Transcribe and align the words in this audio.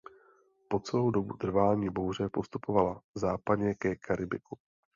Po 0.67 0.79
celou 0.79 1.11
dobu 1.11 1.37
trvání 1.37 1.89
bouře 1.89 2.29
postupovala 2.29 3.01
západně 3.15 3.75
ke 3.75 3.95
Karibiku. 3.95 4.57